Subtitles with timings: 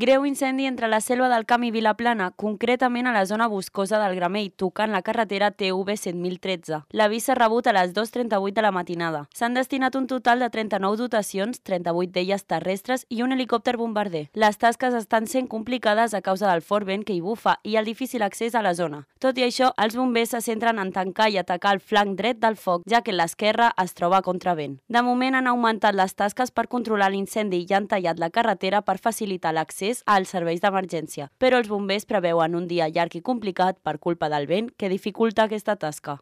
[0.00, 4.14] Greu incendi entre la selva del Camp i Vilaplana, concretament a la zona boscosa del
[4.14, 6.84] Gramell, tocant la carretera TV 7013.
[6.94, 9.24] L'avís s'ha rebut a les 2.38 de la matinada.
[9.34, 14.28] S'han destinat un total de 39 dotacions, 38 d'elles terrestres i un helicòpter bombarder.
[14.38, 17.90] Les tasques estan sent complicades a causa del fort vent que hi bufa i el
[17.90, 19.08] difícil accés a la zona.
[19.18, 22.54] Tot i això, els bombers se centren en tancar i atacar el flanc dret del
[22.54, 24.78] foc, ja que l'esquerra es troba a contravent.
[24.86, 29.00] De moment han augmentat les tasques per controlar l'incendi i han tallat la carretera per
[29.02, 33.98] facilitar l'accés als serveis d'emergència, però els bombers preveuen un dia llarg i complicat per
[33.98, 36.18] culpa del vent que dificulta aquesta tasca.